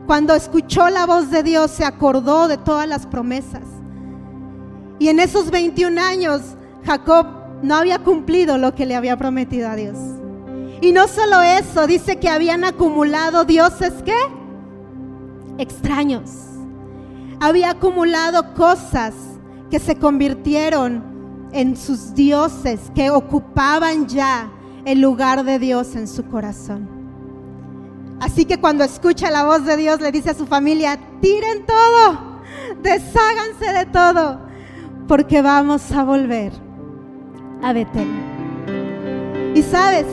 cuando 0.07 0.33
escuchó 0.33 0.89
la 0.89 1.05
voz 1.05 1.29
de 1.29 1.43
Dios, 1.43 1.71
se 1.71 1.85
acordó 1.85 2.47
de 2.47 2.57
todas 2.57 2.87
las 2.87 3.05
promesas. 3.05 3.63
Y 4.99 5.09
en 5.09 5.19
esos 5.19 5.49
21 5.49 6.01
años, 6.01 6.41
Jacob 6.85 7.27
no 7.61 7.75
había 7.75 7.99
cumplido 7.99 8.57
lo 8.57 8.75
que 8.75 8.85
le 8.85 8.95
había 8.95 9.17
prometido 9.17 9.69
a 9.69 9.75
Dios. 9.75 9.97
Y 10.81 10.91
no 10.91 11.07
solo 11.07 11.41
eso, 11.41 11.87
dice 11.87 12.17
que 12.17 12.27
habían 12.27 12.65
acumulado 12.65 13.45
dioses 13.45 13.93
que 14.03 14.15
extraños 15.57 16.53
había 17.43 17.71
acumulado 17.71 18.53
cosas 18.53 19.13
que 19.69 19.79
se 19.79 19.97
convirtieron 19.97 21.03
en 21.51 21.75
sus 21.75 22.13
dioses, 22.15 22.79
que 22.95 23.09
ocupaban 23.09 24.07
ya 24.07 24.49
el 24.85 25.01
lugar 25.01 25.43
de 25.43 25.59
Dios 25.59 25.95
en 25.95 26.07
su 26.07 26.25
corazón. 26.25 26.87
Así 28.21 28.45
que 28.45 28.59
cuando 28.59 28.85
escucha 28.85 29.29
la 29.29 29.43
voz 29.43 29.65
de 29.65 29.75
Dios 29.75 29.99
le 29.99 30.11
dice 30.11 30.29
a 30.29 30.33
su 30.33 30.45
familia, 30.45 30.97
tiren 31.19 31.65
todo, 31.65 32.41
desháganse 32.81 33.73
de 33.77 33.85
todo, 33.87 34.39
porque 35.07 35.41
vamos 35.41 35.91
a 35.91 36.03
volver 36.03 36.53
a 37.61 37.73
Betel. 37.73 38.07
Y 39.53 39.61
sabes, 39.63 40.05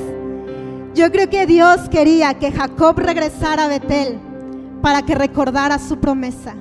yo 0.95 1.13
creo 1.13 1.31
que 1.31 1.47
Dios 1.47 1.89
quería 1.89 2.35
que 2.35 2.51
Jacob 2.51 2.99
regresara 2.99 3.67
a 3.67 3.69
Betel 3.69 4.30
para 4.81 5.03
que 5.03 5.15
recordara 5.15 5.79
su 5.79 5.99
promesa 5.99 6.55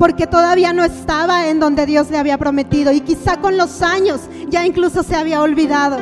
porque 0.00 0.26
todavía 0.26 0.72
no 0.72 0.82
estaba 0.82 1.48
en 1.48 1.60
donde 1.60 1.84
Dios 1.84 2.10
le 2.10 2.16
había 2.16 2.38
prometido 2.38 2.90
y 2.90 3.02
quizá 3.02 3.36
con 3.36 3.58
los 3.58 3.82
años 3.82 4.22
ya 4.48 4.64
incluso 4.64 5.02
se 5.02 5.14
había 5.14 5.42
olvidado. 5.42 5.98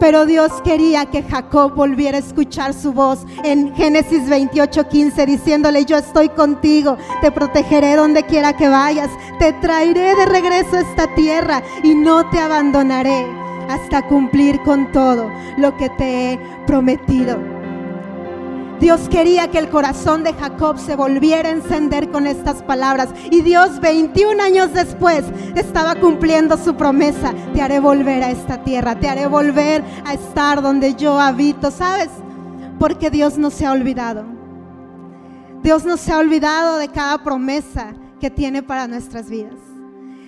Pero 0.00 0.24
Dios 0.24 0.50
quería 0.64 1.04
que 1.06 1.22
Jacob 1.22 1.74
volviera 1.74 2.16
a 2.16 2.20
escuchar 2.20 2.72
su 2.72 2.94
voz 2.94 3.26
en 3.44 3.74
Génesis 3.74 4.26
28:15 4.26 5.26
diciéndole, 5.26 5.84
yo 5.84 5.98
estoy 5.98 6.30
contigo, 6.30 6.96
te 7.20 7.30
protegeré 7.30 7.94
donde 7.94 8.24
quiera 8.24 8.56
que 8.56 8.68
vayas, 8.68 9.10
te 9.38 9.52
traeré 9.52 10.16
de 10.16 10.24
regreso 10.24 10.76
a 10.76 10.80
esta 10.80 11.14
tierra 11.14 11.62
y 11.82 11.94
no 11.94 12.28
te 12.30 12.40
abandonaré 12.40 13.26
hasta 13.68 14.00
cumplir 14.08 14.62
con 14.62 14.90
todo 14.92 15.30
lo 15.58 15.76
que 15.76 15.90
te 15.90 16.32
he 16.32 16.40
prometido. 16.66 17.53
Dios 18.84 19.08
quería 19.08 19.50
que 19.50 19.56
el 19.56 19.70
corazón 19.70 20.24
de 20.24 20.34
Jacob 20.34 20.78
se 20.78 20.94
volviera 20.94 21.48
a 21.48 21.52
encender 21.52 22.10
con 22.10 22.26
estas 22.26 22.62
palabras. 22.62 23.08
Y 23.30 23.40
Dios 23.40 23.80
21 23.80 24.42
años 24.42 24.74
después 24.74 25.24
estaba 25.54 25.94
cumpliendo 25.94 26.58
su 26.58 26.74
promesa. 26.74 27.32
Te 27.54 27.62
haré 27.62 27.80
volver 27.80 28.22
a 28.22 28.30
esta 28.30 28.62
tierra, 28.62 29.00
te 29.00 29.08
haré 29.08 29.26
volver 29.26 29.82
a 30.04 30.12
estar 30.12 30.60
donde 30.60 30.96
yo 30.96 31.18
habito. 31.18 31.70
¿Sabes? 31.70 32.10
Porque 32.78 33.08
Dios 33.08 33.38
no 33.38 33.48
se 33.48 33.64
ha 33.64 33.72
olvidado. 33.72 34.26
Dios 35.62 35.86
no 35.86 35.96
se 35.96 36.12
ha 36.12 36.18
olvidado 36.18 36.76
de 36.76 36.88
cada 36.88 37.24
promesa 37.24 37.94
que 38.20 38.28
tiene 38.28 38.62
para 38.62 38.86
nuestras 38.86 39.30
vidas. 39.30 39.56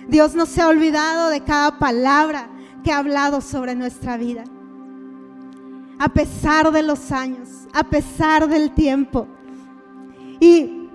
Dios 0.07 0.33
no 0.33 0.47
se 0.47 0.63
ha 0.63 0.67
olvidado 0.67 1.29
de 1.29 1.43
cada 1.43 1.77
palabra 1.77 2.49
que 2.83 2.91
ha 2.91 2.97
hablado 2.97 3.39
sobre 3.39 3.75
nuestra 3.75 4.17
vida 4.17 4.45
a 5.99 6.09
pesar 6.09 6.71
de 6.71 6.83
los 6.83 7.11
años, 7.11 7.67
a 7.73 7.83
pesar 7.83 8.47
del 8.47 8.71
tiempo. 8.71 9.27
Y 10.39 10.89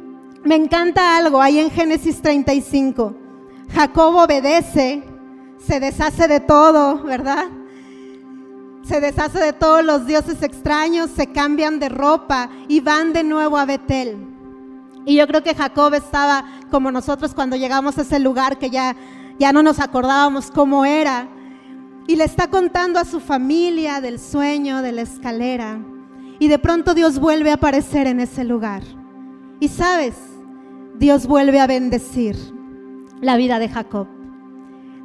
me 0.44 0.56
encanta 0.56 1.16
algo 1.16 1.40
ahí 1.40 1.58
en 1.58 1.70
Génesis 1.70 2.20
35. 2.20 3.14
Jacob 3.74 4.14
obedece, 4.16 5.02
se 5.58 5.80
deshace 5.80 6.28
de 6.28 6.40
todo, 6.40 7.02
¿verdad? 7.02 7.46
Se 8.82 9.00
deshace 9.00 9.38
de 9.38 9.52
todos 9.52 9.84
los 9.84 10.06
dioses 10.06 10.42
extraños, 10.42 11.10
se 11.10 11.28
cambian 11.28 11.78
de 11.78 11.88
ropa 11.88 12.50
y 12.68 12.80
van 12.80 13.12
de 13.12 13.22
nuevo 13.22 13.56
a 13.56 13.64
Betel. 13.64 14.32
Y 15.04 15.16
yo 15.16 15.26
creo 15.26 15.42
que 15.42 15.54
Jacob 15.54 15.94
estaba 15.94 16.44
como 16.70 16.90
nosotros 16.90 17.34
cuando 17.34 17.56
llegamos 17.56 17.98
a 17.98 18.02
ese 18.02 18.18
lugar 18.18 18.58
que 18.58 18.70
ya, 18.70 18.96
ya 19.38 19.52
no 19.52 19.62
nos 19.62 19.80
acordábamos 19.80 20.50
cómo 20.50 20.84
era. 20.84 21.28
Y 22.06 22.16
le 22.16 22.24
está 22.24 22.48
contando 22.48 22.98
a 22.98 23.04
su 23.04 23.20
familia 23.20 24.00
del 24.00 24.18
sueño, 24.18 24.82
de 24.82 24.92
la 24.92 25.02
escalera. 25.02 25.80
Y 26.38 26.48
de 26.48 26.58
pronto 26.58 26.94
Dios 26.94 27.18
vuelve 27.18 27.50
a 27.50 27.54
aparecer 27.54 28.06
en 28.06 28.20
ese 28.20 28.44
lugar. 28.44 28.82
Y 29.60 29.68
sabes, 29.68 30.14
Dios 30.98 31.26
vuelve 31.26 31.60
a 31.60 31.66
bendecir 31.66 32.36
la 33.20 33.36
vida 33.36 33.58
de 33.58 33.68
Jacob. 33.68 34.08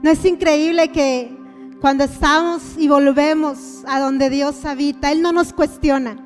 ¿No 0.02 0.10
es 0.10 0.26
increíble 0.26 0.92
que 0.92 1.38
cuando 1.80 2.06
estamos 2.06 2.76
y 2.78 2.88
volvemos 2.88 3.84
a 3.88 4.00
donde 4.00 4.30
Dios 4.30 4.66
habita, 4.66 5.12
Él 5.12 5.22
no 5.22 5.32
nos 5.32 5.54
cuestiona, 5.54 6.18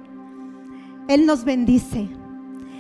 Él 1.08 1.26
nos 1.26 1.44
bendice. 1.44 2.10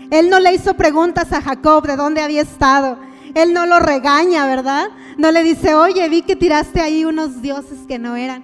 Él 0.09 0.29
no 0.29 0.39
le 0.39 0.53
hizo 0.53 0.73
preguntas 0.75 1.31
a 1.31 1.41
Jacob 1.41 1.85
de 1.85 1.95
dónde 1.95 2.21
había 2.21 2.41
estado. 2.41 2.97
Él 3.33 3.53
no 3.53 3.65
lo 3.65 3.79
regaña, 3.79 4.45
¿verdad? 4.45 4.87
No 5.17 5.31
le 5.31 5.43
dice, 5.43 5.75
oye, 5.75 6.07
vi 6.09 6.21
que 6.21 6.35
tiraste 6.35 6.81
ahí 6.81 7.05
unos 7.05 7.41
dioses 7.41 7.79
que 7.87 7.99
no 7.99 8.15
eran. 8.15 8.43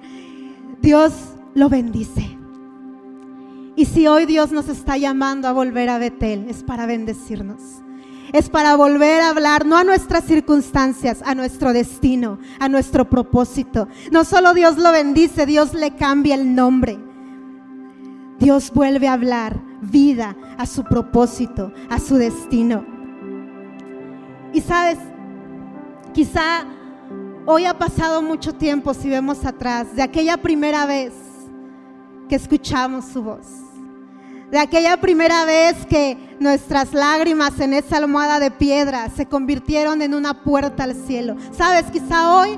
Dios 0.81 1.13
lo 1.53 1.69
bendice. 1.69 2.37
Y 3.75 3.85
si 3.85 4.07
hoy 4.07 4.25
Dios 4.25 4.51
nos 4.51 4.69
está 4.69 4.97
llamando 4.97 5.47
a 5.47 5.53
volver 5.53 5.89
a 5.89 5.99
Betel, 5.99 6.47
es 6.49 6.63
para 6.63 6.85
bendecirnos 6.85 7.61
es 8.33 8.49
para 8.49 8.75
volver 8.75 9.21
a 9.21 9.29
hablar, 9.29 9.65
no 9.65 9.77
a 9.77 9.83
nuestras 9.83 10.25
circunstancias, 10.25 11.21
a 11.25 11.35
nuestro 11.35 11.73
destino, 11.73 12.39
a 12.59 12.69
nuestro 12.69 13.09
propósito. 13.09 13.87
No 14.11 14.23
solo 14.23 14.53
Dios 14.53 14.77
lo 14.77 14.91
bendice, 14.91 15.45
Dios 15.45 15.73
le 15.73 15.95
cambia 15.95 16.35
el 16.35 16.53
nombre. 16.55 16.99
Dios 18.39 18.71
vuelve 18.73 19.07
a 19.07 19.13
hablar 19.13 19.59
vida 19.81 20.35
a 20.57 20.65
su 20.65 20.83
propósito, 20.83 21.71
a 21.89 21.99
su 21.99 22.15
destino. 22.15 22.96
Sabes, 24.67 24.97
quizá 26.13 26.65
hoy 27.45 27.65
ha 27.65 27.77
pasado 27.77 28.21
mucho 28.21 28.53
tiempo 28.53 28.93
si 28.93 29.09
vemos 29.09 29.45
atrás 29.45 29.95
de 29.95 30.01
aquella 30.01 30.37
primera 30.37 30.85
vez 30.85 31.13
que 32.27 32.35
escuchamos 32.35 33.05
su 33.05 33.23
voz 33.23 33.67
de 34.51 34.59
aquella 34.59 34.97
primera 34.97 35.43
vez 35.45 35.85
que 35.87 36.17
nuestras 36.39 36.93
lágrimas 36.93 37.59
en 37.59 37.73
esa 37.73 37.97
almohada 37.97 38.39
de 38.39 38.51
piedra 38.51 39.09
se 39.09 39.25
convirtieron 39.25 40.01
en 40.01 40.13
una 40.13 40.41
puerta 40.43 40.83
al 40.83 40.95
cielo. 40.95 41.35
Sabes, 41.51 41.85
quizá 41.91 42.33
hoy 42.33 42.57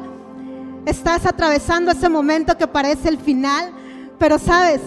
estás 0.85 1.25
atravesando 1.25 1.91
ese 1.91 2.07
momento 2.07 2.57
que 2.57 2.67
parece 2.67 3.09
el 3.09 3.17
final, 3.17 3.71
pero 4.19 4.37
sabes, 4.37 4.81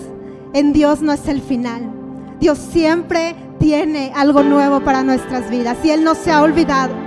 en 0.53 0.73
Dios 0.73 1.03
no 1.03 1.13
es 1.13 1.27
el 1.27 1.43
final. 1.43 1.91
Dios 2.39 2.59
siempre 2.59 3.35
tiene 3.59 4.13
algo 4.15 4.43
nuevo 4.43 4.81
para 4.81 5.03
nuestras 5.03 5.51
vidas 5.51 5.79
y 5.85 5.91
Él 5.91 6.05
no 6.05 6.15
se 6.15 6.31
ha 6.31 6.43
olvidado. 6.43 7.02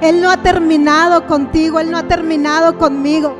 Él 0.00 0.20
no 0.20 0.30
ha 0.30 0.38
terminado 0.38 1.26
contigo, 1.26 1.78
Él 1.78 1.90
no 1.90 1.98
ha 1.98 2.08
terminado 2.08 2.78
conmigo. 2.78 3.36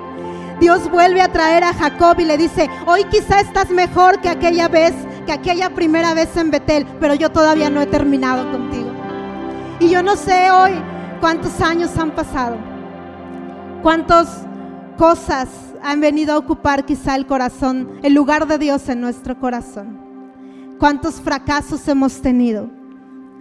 Dios 0.60 0.90
vuelve 0.90 1.22
a 1.22 1.32
traer 1.32 1.64
a 1.64 1.72
Jacob 1.72 2.20
y 2.20 2.24
le 2.24 2.36
dice, 2.36 2.68
hoy 2.86 3.04
quizá 3.04 3.40
estás 3.40 3.70
mejor 3.70 4.20
que 4.20 4.28
aquella 4.28 4.68
vez 4.68 4.92
que 5.24 5.32
aquella 5.32 5.70
primera 5.70 6.12
vez 6.12 6.36
en 6.36 6.50
Betel, 6.50 6.86
pero 6.98 7.14
yo 7.14 7.30
todavía 7.30 7.70
no 7.70 7.80
he 7.80 7.86
terminado 7.86 8.50
contigo. 8.50 8.90
Y 9.78 9.88
yo 9.88 10.02
no 10.02 10.16
sé 10.16 10.50
hoy 10.50 10.72
cuántos 11.20 11.60
años 11.62 11.96
han 11.96 12.10
pasado, 12.10 12.56
cuántas 13.82 14.46
cosas 14.98 15.48
han 15.82 16.00
venido 16.00 16.34
a 16.34 16.38
ocupar 16.38 16.84
quizá 16.84 17.16
el 17.16 17.26
corazón, 17.26 17.88
el 18.02 18.12
lugar 18.12 18.46
de 18.46 18.58
Dios 18.58 18.86
en 18.90 19.00
nuestro 19.00 19.38
corazón, 19.40 19.98
cuántos 20.78 21.14
fracasos 21.14 21.88
hemos 21.88 22.20
tenido, 22.20 22.68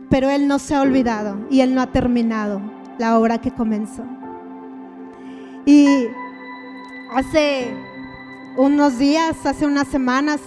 pero 0.09 0.29
Él 0.29 0.47
no 0.47 0.57
se 0.59 0.75
ha 0.75 0.81
olvidado 0.81 1.37
y 1.49 1.59
Él 1.59 1.75
no 1.75 1.81
ha 1.81 1.87
terminado 1.87 2.61
la 2.99 3.17
obra 3.17 3.39
que 3.39 3.51
comenzó. 3.51 4.03
Y 5.65 6.07
hace 7.11 7.73
unos 8.57 8.99
días, 8.99 9.45
hace 9.45 9.65
unas 9.65 9.87
semanas, 9.87 10.39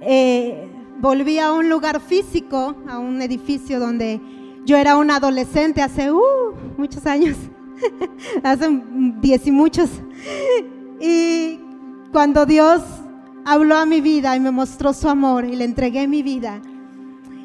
eh, 0.00 0.68
volví 1.00 1.38
a 1.38 1.52
un 1.52 1.68
lugar 1.68 2.00
físico, 2.00 2.74
a 2.88 2.98
un 2.98 3.22
edificio 3.22 3.78
donde 3.78 4.20
yo 4.64 4.76
era 4.76 4.96
un 4.96 5.10
adolescente 5.10 5.82
hace 5.82 6.10
uh, 6.10 6.20
muchos 6.76 7.06
años, 7.06 7.36
hace 8.42 8.82
diez 9.20 9.46
y 9.46 9.50
muchos. 9.50 9.90
Y 11.00 11.60
cuando 12.12 12.46
Dios 12.46 12.82
habló 13.44 13.76
a 13.76 13.86
mi 13.86 14.00
vida 14.00 14.36
y 14.36 14.40
me 14.40 14.50
mostró 14.50 14.92
su 14.92 15.08
amor 15.08 15.44
y 15.44 15.56
le 15.56 15.64
entregué 15.64 16.06
mi 16.06 16.22
vida. 16.22 16.60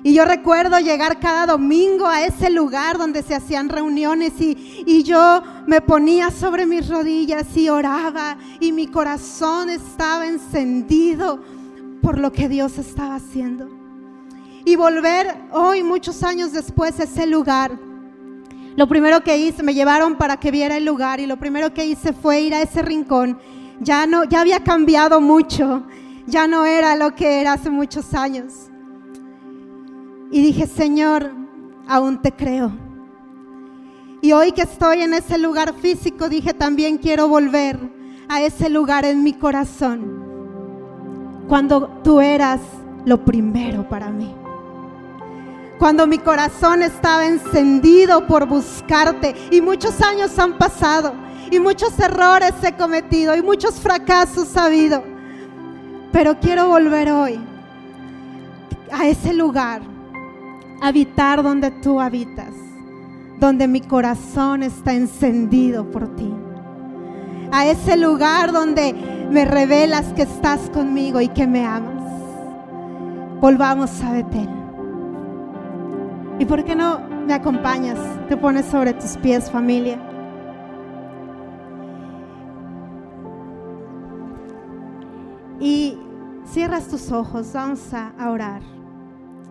Y 0.06 0.14
yo 0.14 0.24
recuerdo 0.24 0.78
llegar 0.80 1.20
cada 1.20 1.48
domingo 1.48 2.06
a 2.06 2.24
ese 2.24 2.52
lugar 2.52 3.00
donde 3.00 3.24
se 3.24 3.34
hacían 3.34 3.70
reuniones 3.70 4.40
y, 4.40 4.84
y, 4.86 5.02
yo 5.02 5.42
me 5.66 5.82
ponía 5.82 6.30
sobre 6.30 6.68
mis 6.68 6.88
rodillas 6.88 7.48
y 7.58 7.70
oraba 7.70 8.38
y 8.60 8.72
mi 8.72 8.86
corazón 8.86 9.72
estaba 9.72 10.28
encendido 10.28 11.40
por 12.04 12.20
lo 12.20 12.32
que 12.32 12.48
Dios 12.48 12.78
estaba 12.78 13.16
haciendo. 13.16 13.68
Y 14.64 14.76
volver 14.76 15.36
hoy, 15.52 15.82
muchos 15.82 16.22
años 16.22 16.52
después, 16.52 17.00
a 17.00 17.06
ese 17.06 17.26
lugar. 17.26 17.72
Lo 18.76 18.88
primero 18.88 19.24
que 19.24 19.40
hice, 19.40 19.64
me 19.64 19.74
llevaron 19.74 20.18
para 20.18 20.38
que 20.40 20.52
viera 20.52 20.78
el 20.78 20.86
lugar 20.86 21.20
y 21.20 21.26
lo 21.26 21.38
primero 21.38 21.74
que 21.74 21.84
hice 21.84 22.14
fue 22.14 22.42
ir 22.42 22.54
a 22.54 22.62
ese 22.62 22.84
rincón. 22.84 23.40
Ya 23.80 24.06
no, 24.06 24.24
ya 24.24 24.42
había 24.42 24.60
cambiado 24.64 25.20
mucho, 25.20 25.82
ya 26.28 26.46
no 26.46 26.64
era 26.64 26.96
lo 26.96 27.16
que 27.16 27.42
era 27.42 27.54
hace 27.54 27.72
muchos 27.72 28.14
años. 28.14 28.70
Y 30.36 30.42
dije, 30.42 30.68
Señor, 30.68 31.32
aún 31.88 32.22
te 32.22 32.34
creo. 32.34 32.70
Y 34.22 34.34
hoy 34.34 34.52
que 34.52 34.64
estoy 34.64 35.02
en 35.02 35.14
ese 35.14 35.38
lugar 35.38 35.74
físico, 35.76 36.28
dije, 36.28 36.54
también 36.54 36.98
quiero 36.98 37.30
volver 37.30 37.80
a 38.28 38.42
ese 38.42 38.70
lugar 38.70 39.06
en 39.06 39.24
mi 39.24 39.32
corazón 39.32 41.46
cuando 41.48 41.88
tú 42.04 42.20
eras 42.20 42.60
lo 43.06 43.24
primero 43.24 43.88
para 43.88 44.10
mí. 44.10 44.36
Cuando 45.80 46.06
mi 46.06 46.18
corazón 46.18 46.82
estaba 46.82 47.26
encendido 47.26 48.28
por 48.28 48.46
buscarte 48.46 49.34
y 49.52 49.62
muchos 49.62 50.02
años 50.02 50.38
han 50.38 50.58
pasado 50.58 51.14
y 51.50 51.62
muchos 51.62 51.98
errores 51.98 52.52
he 52.62 52.74
cometido 52.74 53.38
y 53.38 53.42
muchos 53.42 53.76
fracasos 53.76 54.58
ha 54.58 54.66
habido. 54.66 55.02
Pero 56.12 56.38
quiero 56.42 56.68
volver 56.68 57.10
hoy 57.10 57.40
a 58.92 59.08
ese 59.08 59.34
lugar, 59.34 59.95
habitar 60.88 61.42
donde 61.42 61.72
tú 61.72 62.00
habitas, 62.00 62.54
donde 63.40 63.68
mi 63.68 63.82
corazón 63.82 64.62
está 64.62 64.94
encendido 64.94 65.90
por 65.90 66.16
ti. 66.16 66.32
A 67.52 67.66
ese 67.66 67.98
lugar 67.98 68.52
donde 68.52 68.94
me 69.32 69.46
revelas 69.46 70.14
que 70.14 70.22
estás 70.22 70.70
conmigo 70.70 71.22
y 71.22 71.30
que 71.30 71.48
me 71.48 71.66
amas. 71.66 72.04
Volvamos 73.42 74.00
a 74.04 74.12
Betel. 74.12 74.50
¿Y 76.38 76.46
por 76.46 76.64
qué 76.64 76.76
no 76.76 77.00
me 77.26 77.34
acompañas? 77.34 77.98
Te 78.28 78.38
pones 78.38 78.68
sobre 78.68 78.94
tus 78.94 79.18
pies, 79.18 79.50
familia. 79.50 79.98
Y 85.60 85.98
cierras 86.46 86.88
tus 86.90 87.12
ojos, 87.12 87.52
vamos 87.54 87.92
a 87.92 88.30
orar. 88.30 88.62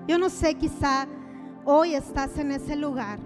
Yo 0.06 0.18
no 0.18 0.28
sé, 0.28 0.54
quizá 0.54 1.06
hoy 1.64 1.94
estás 1.94 2.38
en 2.38 2.52
ese 2.52 2.76
lugar 2.76 3.18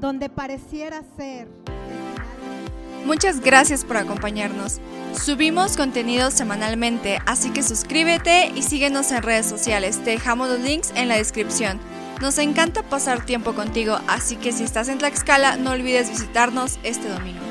donde 0.00 0.28
pareciera 0.28 1.02
ser 1.16 1.48
Muchas 3.04 3.40
gracias 3.40 3.84
por 3.84 3.96
acompañarnos. 3.96 4.78
Subimos 5.14 5.76
contenido 5.76 6.30
semanalmente, 6.30 7.18
así 7.26 7.50
que 7.50 7.62
suscríbete 7.62 8.52
y 8.54 8.62
síguenos 8.62 9.10
en 9.10 9.22
redes 9.22 9.46
sociales. 9.46 10.04
Te 10.04 10.10
dejamos 10.10 10.48
los 10.50 10.60
links 10.60 10.92
en 10.94 11.08
la 11.08 11.16
descripción. 11.16 11.80
Nos 12.20 12.36
encanta 12.36 12.82
pasar 12.82 13.24
tiempo 13.24 13.54
contigo, 13.54 13.98
así 14.06 14.36
que 14.36 14.52
si 14.52 14.64
estás 14.64 14.88
en 14.88 14.98
Tlaxcala 14.98 15.56
no 15.56 15.70
olvides 15.70 16.10
visitarnos 16.10 16.78
este 16.82 17.08
domingo. 17.08 17.49